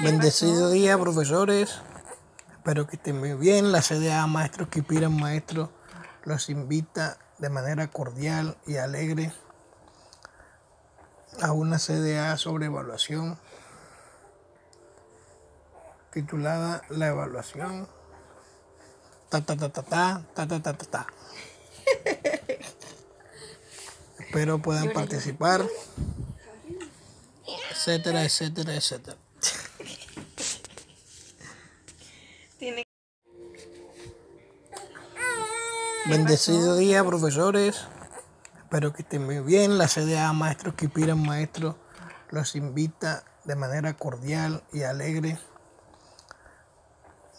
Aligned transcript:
Bendecido 0.00 0.70
día, 0.70 0.96
profesores. 0.96 1.80
Espero 2.52 2.86
que 2.86 2.94
estén 2.94 3.18
muy 3.18 3.32
bien. 3.34 3.72
La 3.72 3.82
CDA 3.82 4.24
Maestros 4.28 4.68
que 4.68 4.78
Inspiran 4.78 5.18
Maestros 5.18 5.70
los 6.22 6.48
invita 6.50 7.18
de 7.38 7.48
manera 7.50 7.88
cordial 7.88 8.56
y 8.64 8.76
alegre 8.76 9.32
a 11.42 11.50
una 11.50 11.78
CDA 11.78 12.36
sobre 12.36 12.66
evaluación 12.66 13.36
titulada 16.12 16.82
La 16.90 17.08
evaluación. 17.08 17.88
Ta 19.30 19.40
ta 19.40 19.56
ta 19.56 19.68
ta 19.68 19.82
ta 19.82 20.22
ta 20.32 20.46
ta 20.46 20.62
ta 20.62 20.72
ta. 20.74 20.86
ta. 20.86 21.06
Espero 24.20 24.60
puedan 24.60 24.92
participar, 24.92 25.66
etcétera, 27.72 28.24
etcétera, 28.24 28.74
etcétera. 28.74 29.27
Bendecido 36.08 36.76
día, 36.76 37.04
profesores. 37.04 37.84
Espero 38.56 38.94
que 38.94 39.02
estén 39.02 39.26
muy 39.26 39.40
bien. 39.40 39.76
La 39.76 39.88
CDA 39.88 40.32
Maestros 40.32 40.74
que 40.74 40.86
Inspiran 40.86 41.20
Maestros 41.22 41.76
los 42.30 42.56
invita 42.56 43.24
de 43.44 43.54
manera 43.56 43.92
cordial 43.92 44.64
y 44.72 44.84
alegre 44.84 45.38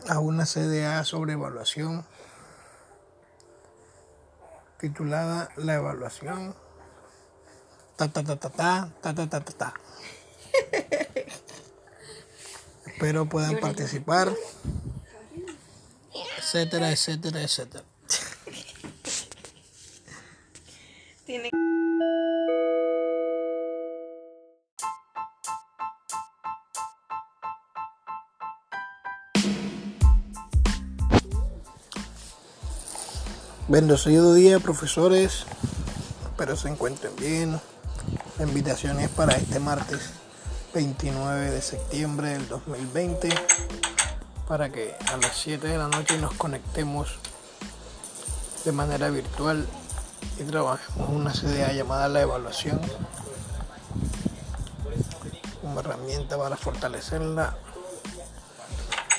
a 0.08 0.20
una 0.20 0.46
CDA 0.46 1.04
sobre 1.04 1.34
evaluación 1.34 2.06
titulada 4.78 5.50
La 5.58 5.74
evaluación. 5.74 6.54
Ta 7.96 8.08
ta 8.08 8.24
ta 8.24 8.36
ta 8.36 8.50
ta 8.50 8.90
ta 9.02 9.14
ta 9.14 9.30
ta 9.30 9.40
ta. 9.40 9.54
ta. 9.54 9.74
Espero 12.86 13.26
puedan 13.28 13.60
participar, 13.60 14.32
etcétera, 16.38 16.92
etcétera, 16.92 17.42
etcétera. 17.42 17.89
Tiene 21.30 21.52
Bendecido 33.68 34.34
día, 34.34 34.60
profesores. 34.60 35.46
Espero 36.32 36.56
se 36.56 36.70
encuentren 36.70 37.16
bien. 37.16 37.62
La 38.40 38.46
invitación 38.46 39.00
es 39.00 39.10
para 39.10 39.36
este 39.36 39.60
martes 39.60 40.10
29 40.74 41.52
de 41.52 41.62
septiembre 41.62 42.30
del 42.30 42.48
2020 42.48 43.30
para 44.48 44.72
que 44.72 44.96
a 45.14 45.18
las 45.18 45.38
7 45.38 45.68
de 45.68 45.78
la 45.78 45.90
noche 45.90 46.18
nos 46.18 46.34
conectemos 46.34 47.20
de 48.66 48.72
manera 48.72 49.12
virtual 49.12 49.68
y 50.40 50.44
trabajemos 50.44 51.10
una 51.10 51.34
CDA 51.34 51.72
llamada 51.74 52.08
la 52.08 52.22
evaluación 52.22 52.80
como 55.62 55.80
herramienta 55.82 56.38
para 56.38 56.56
fortalecer 56.58 57.22
la- 57.22 57.56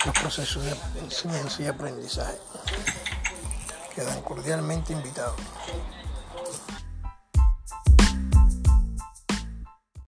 los 0.07 0.15
procesos 0.19 0.65
de 0.65 0.75
enseñanza 1.01 1.63
y 1.63 1.67
aprendizaje. 1.67 2.39
Quedan 3.95 4.23
cordialmente 4.23 4.93
invitados. 4.95 5.37